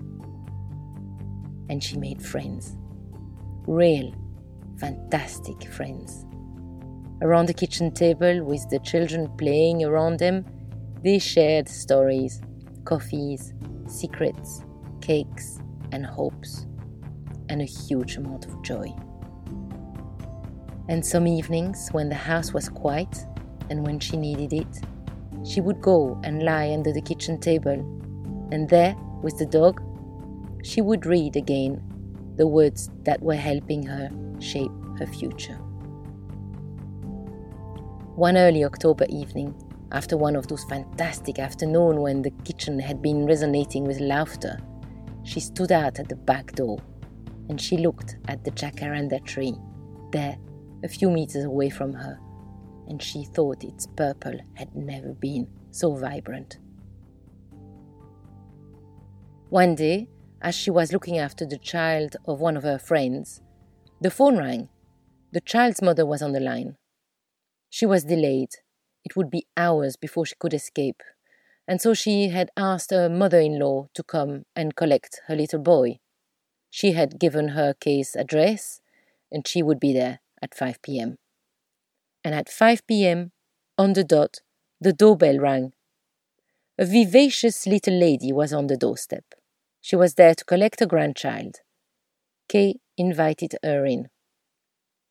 And 1.69 1.83
she 1.83 1.97
made 1.97 2.23
friends, 2.23 2.77
real 3.67 4.13
fantastic 4.79 5.71
friends. 5.73 6.25
Around 7.23 7.47
the 7.47 7.55
kitchen 7.55 7.93
table, 7.93 8.43
with 8.45 8.69
the 8.69 8.81
children 8.81 9.29
playing 9.39 9.85
around 9.85 10.19
them, 10.19 10.45
they 11.03 11.19
shared 11.19 11.69
stories, 11.69 12.43
coffees, 12.85 13.55
secrets, 13.87 14.65
cakes, 15.01 15.61
and 15.93 16.05
hopes, 16.05 16.67
and 17.49 17.63
a 17.63 17.65
huge 17.65 18.17
amount 18.17 18.47
of 18.47 18.61
joy. 18.63 18.93
And 20.89 21.05
some 21.05 21.27
evenings, 21.27 21.89
when 21.93 22.09
the 22.09 22.17
house 22.17 22.53
was 22.53 22.69
quiet 22.69 23.25
and 23.71 23.87
when 23.87 24.01
she 24.01 24.17
needed 24.17 24.53
it, 24.53 24.81
she 25.45 25.61
would 25.61 25.81
go 25.81 26.21
and 26.25 26.43
lie 26.43 26.73
under 26.73 26.93
the 26.93 27.01
kitchen 27.01 27.39
table, 27.39 27.77
and 28.53 28.69
there, 28.69 28.95
with 29.23 29.39
the 29.39 29.47
dog, 29.47 29.83
she 30.63 30.81
would 30.81 31.07
read 31.07 31.37
again 31.37 31.83
the 32.37 32.47
words 32.47 32.91
that 33.05 33.21
were 33.21 33.35
helping 33.35 33.85
her 33.85 34.11
shape 34.39 34.71
her 34.99 35.07
future. 35.07 35.59
One 38.15 38.37
early 38.37 38.65
October 38.65 39.07
evening, 39.09 39.55
after 39.91 40.17
one 40.17 40.37
of 40.37 40.47
those 40.47 40.65
fantastic 40.65 41.39
afternoons 41.39 41.99
when 41.99 42.23
the 42.23 42.31
kitchen 42.45 42.79
had 42.79 43.01
been 43.01 43.27
resonating 43.27 43.85
with 43.85 44.01
laughter, 44.01 44.61
she 45.25 45.41
stood 45.41 45.73
out 45.73 45.99
at 45.99 46.09
the 46.09 46.17
back 46.17 46.53
door 46.53 46.79
and 47.49 47.61
she 47.61 47.77
looked 47.77 48.17
at 48.29 48.45
the 48.45 48.51
jacaranda 48.51 49.25
tree 49.25 49.55
there 50.13 50.37
a 50.85 50.89
few 50.89 51.11
meters 51.11 51.45
away 51.45 51.71
from 51.71 51.93
her, 51.93 52.19
and 52.89 53.03
she 53.03 53.25
thought 53.25 53.65
its 53.65 53.87
purple 53.87 54.39
had 54.55 54.75
never 54.75 55.15
been 55.15 55.49
so 55.71 55.95
vibrant. 55.95 56.59
One 59.53 59.75
day, 59.75 60.09
as 60.41 60.55
she 60.55 60.71
was 60.71 60.95
looking 60.95 61.19
after 61.19 61.45
the 61.45 61.59
child 61.59 62.17
of 62.25 62.41
one 62.41 62.57
of 62.57 62.63
her 62.63 62.79
friends, 62.79 63.43
the 64.01 64.11
phone 64.11 64.39
rang. 64.39 64.71
The 65.31 65.43
child's 65.43 65.83
mother 65.83 66.07
was 66.07 66.23
on 66.23 66.33
the 66.33 66.41
line. 66.41 66.79
She 67.69 67.85
was 67.85 68.05
delayed. 68.05 68.49
It 69.05 69.15
would 69.15 69.29
be 69.29 69.45
hours 69.55 69.97
before 69.97 70.25
she 70.25 70.37
could 70.39 70.55
escape, 70.55 71.03
and 71.69 71.83
so 71.83 71.93
she 71.93 72.31
had 72.31 72.49
asked 72.57 72.93
her 72.93 73.11
mother 73.11 73.41
in 73.41 73.59
law 73.59 73.89
to 73.93 74.03
come 74.03 74.45
and 74.57 74.75
collect 74.75 75.21
her 75.27 75.37
little 75.37 75.61
boy. 75.61 75.99
She 76.71 76.93
had 76.93 77.21
given 77.21 77.49
her 77.49 77.75
Kay's 77.79 78.17
address, 78.17 78.81
and 79.31 79.47
she 79.47 79.63
would 79.63 79.79
be 79.79 79.93
there 79.93 80.21
at 80.41 80.55
5 80.55 80.81
p.m. 80.81 81.19
And 82.25 82.35
at 82.35 82.49
5 82.49 82.87
p.m., 82.87 83.33
on 83.77 83.93
the 83.93 84.03
dot, 84.03 84.41
the 84.81 84.95
doorbell 84.95 85.39
rang. 85.39 85.75
A 86.79 86.87
vivacious 86.87 87.67
little 87.67 88.01
lady 88.01 88.33
was 88.33 88.55
on 88.55 88.69
the 88.69 88.79
doorstep. 88.79 89.25
She 89.83 89.97
was 89.97 90.15
there 90.15 90.35
to 90.35 90.45
collect 90.45 90.81
a 90.81 90.87
grandchild. 90.87 91.57
Kay 92.49 92.77
invited 92.97 93.57
her 93.63 93.85
in. 93.85 94.09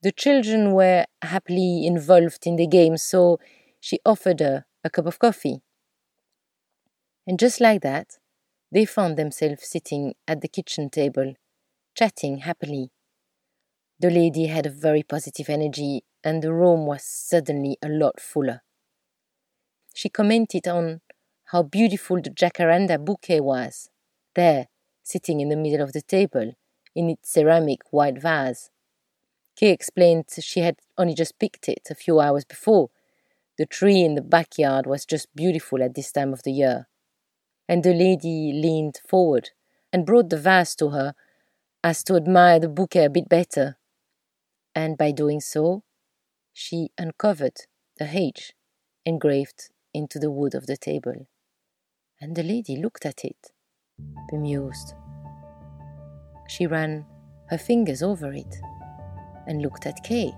The 0.01 0.11
children 0.11 0.73
were 0.73 1.05
happily 1.21 1.85
involved 1.85 2.47
in 2.47 2.55
the 2.55 2.65
game, 2.65 2.97
so 2.97 3.39
she 3.79 3.99
offered 4.03 4.39
her 4.39 4.65
a 4.83 4.89
cup 4.89 5.05
of 5.05 5.19
coffee. 5.19 5.61
And 7.27 7.37
just 7.37 7.61
like 7.61 7.81
that, 7.81 8.17
they 8.71 8.85
found 8.85 9.15
themselves 9.15 9.67
sitting 9.67 10.15
at 10.27 10.41
the 10.41 10.47
kitchen 10.47 10.89
table, 10.89 11.35
chatting 11.95 12.39
happily 12.39 12.89
the 14.01 14.09
lady 14.09 14.47
had 14.47 14.65
a 14.65 14.71
very 14.71 15.03
positive 15.03 15.47
energy, 15.47 16.03
and 16.23 16.41
the 16.41 16.51
room 16.51 16.87
was 16.87 17.03
suddenly 17.03 17.77
a 17.83 17.87
lot 17.87 18.19
fuller. 18.19 18.63
She 19.93 20.09
commented 20.09 20.67
on 20.67 21.01
how 21.51 21.61
beautiful 21.61 22.19
the 22.19 22.31
jacaranda 22.31 22.97
bouquet 22.97 23.41
was, 23.41 23.90
there, 24.35 24.67
sitting 25.03 25.39
in 25.39 25.49
the 25.49 25.55
middle 25.55 25.81
of 25.81 25.93
the 25.93 26.01
table, 26.01 26.53
in 26.95 27.09
its 27.09 27.31
ceramic 27.33 27.81
white 27.91 28.21
vase. 28.21 28.69
Kay 29.55 29.69
explained 29.69 30.25
she 30.39 30.61
had 30.61 30.77
only 30.97 31.13
just 31.13 31.39
picked 31.39 31.67
it 31.69 31.87
a 31.89 31.95
few 31.95 32.19
hours 32.19 32.45
before. 32.45 32.89
The 33.57 33.65
tree 33.65 34.01
in 34.01 34.15
the 34.15 34.21
backyard 34.21 34.85
was 34.85 35.05
just 35.05 35.33
beautiful 35.35 35.83
at 35.83 35.95
this 35.95 36.11
time 36.11 36.33
of 36.33 36.43
the 36.43 36.51
year. 36.51 36.87
And 37.67 37.83
the 37.83 37.93
lady 37.93 38.51
leaned 38.53 38.99
forward 39.07 39.51
and 39.93 40.05
brought 40.05 40.29
the 40.29 40.37
vase 40.37 40.75
to 40.75 40.89
her 40.89 41.13
as 41.83 42.03
to 42.05 42.15
admire 42.15 42.59
the 42.59 42.69
bouquet 42.69 43.05
a 43.05 43.09
bit 43.09 43.29
better 43.29 43.77
and 44.75 44.97
by 44.97 45.11
doing 45.11 45.41
so, 45.41 45.83
she 46.53 46.89
uncovered 46.97 47.61
the 47.97 48.09
H 48.11 48.53
engraved 49.05 49.69
into 49.93 50.19
the 50.19 50.31
wood 50.31 50.55
of 50.55 50.67
the 50.67 50.77
table. 50.77 51.27
And 52.19 52.35
the 52.35 52.43
lady 52.43 52.77
looked 52.77 53.05
at 53.05 53.25
it, 53.25 53.51
bemused. 54.29 54.93
She 56.47 56.67
ran 56.67 57.05
her 57.49 57.57
fingers 57.57 58.01
over 58.01 58.33
it 58.33 58.61
and 59.47 59.61
looked 59.61 59.85
at 59.85 60.03
Kay. 60.03 60.33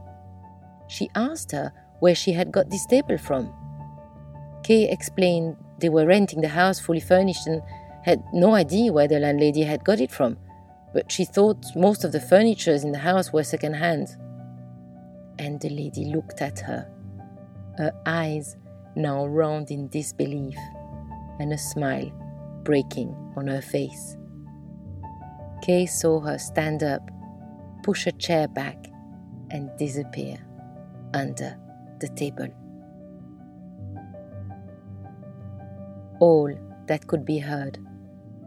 She 0.87 1.09
asked 1.15 1.51
her 1.51 1.71
where 1.99 2.15
she 2.15 2.33
had 2.33 2.51
got 2.51 2.69
this 2.69 2.85
table 2.85 3.17
from. 3.17 3.53
Kay 4.63 4.89
explained 4.89 5.57
they 5.79 5.89
were 5.89 6.05
renting 6.05 6.41
the 6.41 6.47
house 6.47 6.79
fully 6.79 6.99
furnished 6.99 7.47
and 7.47 7.61
had 8.03 8.23
no 8.33 8.53
idea 8.55 8.91
where 8.91 9.07
the 9.07 9.19
landlady 9.19 9.63
had 9.63 9.83
got 9.83 9.99
it 9.99 10.11
from, 10.11 10.37
but 10.93 11.11
she 11.11 11.25
thought 11.25 11.65
most 11.75 12.03
of 12.03 12.11
the 12.11 12.19
furniture 12.19 12.73
in 12.73 12.91
the 12.91 12.99
house 12.99 13.31
were 13.31 13.43
second 13.43 13.73
hand 13.73 14.09
and 15.39 15.59
the 15.61 15.69
lady 15.69 16.05
looked 16.05 16.41
at 16.41 16.59
her, 16.59 16.87
her 17.77 17.91
eyes 18.05 18.55
now 18.95 19.25
round 19.25 19.71
in 19.71 19.87
disbelief, 19.87 20.57
and 21.39 21.51
a 21.51 21.57
smile 21.57 22.11
breaking 22.63 23.15
on 23.35 23.47
her 23.47 23.61
face. 23.61 24.17
Kay 25.61 25.85
saw 25.85 26.19
her 26.19 26.37
stand 26.37 26.83
up, 26.83 27.09
push 27.83 28.07
a 28.07 28.11
chair 28.11 28.47
back, 28.47 28.87
and 29.51 29.69
disappear 29.77 30.37
under 31.13 31.57
the 31.99 32.09
table. 32.09 32.47
All 36.19 36.53
that 36.87 37.07
could 37.07 37.25
be 37.25 37.37
heard 37.37 37.77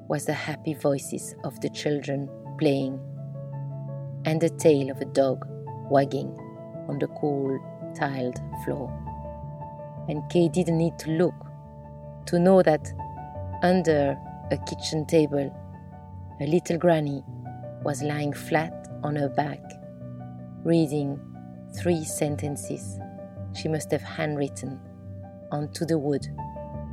was 0.08 0.26
the 0.26 0.32
happy 0.32 0.74
voices 0.74 1.34
of 1.44 1.60
the 1.60 1.68
children 1.70 2.28
playing 2.58 3.00
and 4.24 4.40
the 4.40 4.50
tail 4.50 4.90
of 4.90 5.00
a 5.00 5.04
dog 5.04 5.46
wagging 5.90 6.28
on 6.88 6.98
the 6.98 7.06
cool, 7.08 7.58
tiled 7.96 8.40
floor. 8.64 8.92
And 10.08 10.28
Kay 10.30 10.48
didn't 10.48 10.78
need 10.78 10.98
to 11.00 11.10
look 11.10 11.34
to 12.26 12.38
know 12.38 12.62
that 12.62 12.92
under 13.62 14.16
a 14.50 14.58
kitchen 14.58 15.06
table, 15.06 15.54
a 16.40 16.46
little 16.46 16.78
granny 16.78 17.22
was 17.82 18.02
lying 18.02 18.32
flat 18.32 18.88
on 19.02 19.16
her 19.16 19.28
back, 19.28 19.60
reading 20.64 21.20
three 21.76 22.04
sentences 22.04 22.98
she 23.54 23.68
must 23.68 23.90
have 23.90 24.02
handwritten 24.02 24.80
onto 25.50 25.84
the 25.84 25.98
wood 25.98 26.26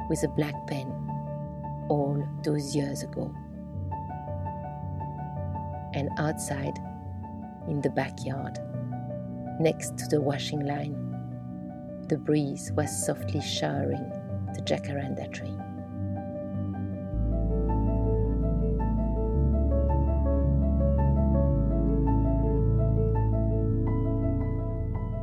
with 0.10 0.24
a 0.24 0.28
black 0.30 0.56
pen 0.68 0.88
all 1.90 2.26
those 2.44 2.76
years 2.76 3.04
ago. 3.04 3.34
And 5.94 6.10
outside, 6.18 6.78
in 7.68 7.82
the 7.82 7.90
backyard, 7.90 8.60
next 9.60 9.98
to 9.98 10.08
the 10.08 10.22
washing 10.22 10.66
line. 10.66 10.98
The 12.08 12.18
breeze 12.18 12.72
was 12.76 13.06
softly 13.06 13.42
showering 13.42 14.10
the 14.56 14.62
jacaranda 14.62 15.32
tree. 15.32 15.56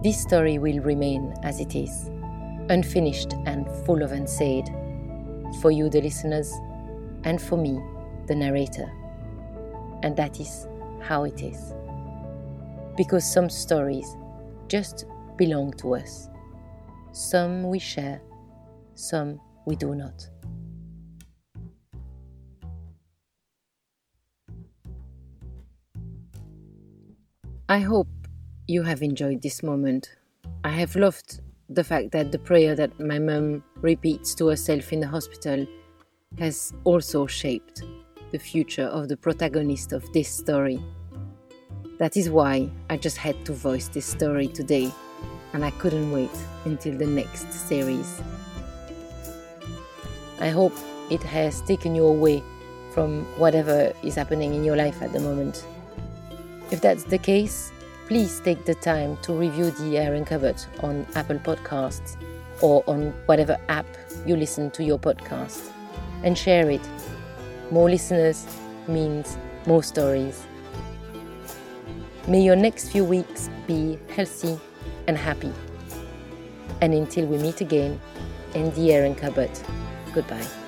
This 0.03 0.23
story 0.23 0.59
will 0.59 0.81
remain 0.81 1.35
as 1.43 1.61
it 1.61 1.75
is, 1.77 2.07
unfinished 2.71 3.35
and 3.45 3.69
full 3.85 4.03
of 4.03 4.13
unsaid, 4.13 4.67
for 5.61 5.71
you, 5.71 5.91
the 5.91 6.01
listeners, 6.01 6.51
and 7.25 7.41
for 7.41 7.59
me, 7.59 7.79
the 8.27 8.35
narrator. 8.35 8.91
And 10.03 10.17
that 10.17 10.41
is 10.41 10.67
how 11.03 11.25
it 11.25 11.43
is. 11.43 11.75
Because 12.97 13.31
some 13.31 13.51
stories 13.51 14.17
just 14.69 15.05
belong 15.37 15.73
to 15.75 15.97
us. 15.97 16.31
Some 17.13 17.65
we 17.65 17.79
share, 17.79 18.23
some 18.95 19.39
we 19.67 19.77
do 19.77 19.95
not. 19.95 20.27
I 27.69 27.81
hope 27.81 28.09
you 28.69 28.83
have 28.83 29.03
enjoyed 29.03 29.43
this 29.43 29.63
moment. 29.63 30.11
I 30.65 30.71
have 30.71 30.97
loved 30.97 31.41
the 31.69 31.85
fact 31.85 32.13
that 32.13 32.33
the 32.33 32.39
prayer 32.39 32.75
that 32.75 32.99
my 32.99 33.19
mum 33.19 33.63
repeats 33.81 34.35
to 34.37 34.49
herself 34.49 34.93
in 34.93 35.01
the 35.01 35.07
hospital 35.07 35.67
has 36.39 36.73
also 36.85 37.27
shaped 37.27 37.83
the 38.31 38.39
future 38.39 38.87
of 38.87 39.09
the 39.09 39.17
protagonist 39.17 39.93
of 39.93 40.13
this 40.13 40.29
story. 40.29 40.81
That 41.99 42.17
is 42.17 42.31
why 42.31 42.71
I 42.89 42.97
just 42.97 43.17
had 43.17 43.45
to 43.45 43.53
voice 43.53 43.89
this 43.89 44.07
story 44.07 44.49
today, 44.49 44.91
and 45.53 45.65
I 45.65 45.71
couldn't 45.73 46.11
wait 46.13 46.31
until 46.65 46.97
the 46.97 47.07
next 47.07 47.53
series. 47.53 48.23
I 50.41 50.49
hope 50.49 50.73
it 51.11 51.23
has 51.23 51.61
taken 51.63 51.95
you 51.95 52.07
away 52.07 52.43
from 52.95 53.25
whatever 53.39 53.93
is 54.03 54.15
happening 54.15 54.55
in 54.55 54.65
your 54.65 54.77
life 54.77 55.03
at 55.03 55.13
the 55.13 55.21
moment. 55.21 55.67
If 56.71 56.81
that's 56.81 57.05
the 57.05 57.19
case, 57.19 57.73
please 58.11 58.41
take 58.41 58.65
the 58.65 58.75
time 58.75 59.17
to 59.19 59.33
review 59.33 59.71
the 59.71 59.97
Airing 59.97 60.25
Cupboard 60.25 60.61
on 60.81 61.07
Apple 61.15 61.39
Podcasts 61.39 62.17
or 62.61 62.83
on 62.89 63.13
whatever 63.27 63.57
app 63.69 63.87
you 64.27 64.35
listen 64.35 64.69
to 64.73 64.83
your 64.83 64.99
podcast 64.99 65.71
and 66.25 66.37
share 66.37 66.69
it. 66.69 66.81
More 67.71 67.89
listeners 67.89 68.49
means 68.89 69.39
more 69.65 69.85
stories. 69.85 70.45
May 72.27 72.43
your 72.43 72.57
next 72.57 72.89
few 72.89 73.05
weeks 73.05 73.49
be 73.69 73.97
healthy 74.09 74.59
and 75.07 75.17
happy. 75.17 75.53
And 76.81 76.93
until 76.93 77.27
we 77.27 77.39
meet 77.39 77.61
again, 77.61 78.01
in 78.55 78.75
the 78.75 78.93
Airing 78.93 79.15
Cupboard, 79.15 79.57
goodbye. 80.13 80.60